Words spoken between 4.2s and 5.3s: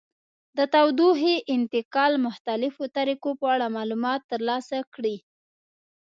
ترلاسه کړئ.